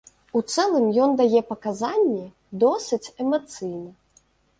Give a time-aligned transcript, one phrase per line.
[0.37, 2.23] У цэлым ён дае паказанні
[2.63, 4.25] досыць эмацыйна.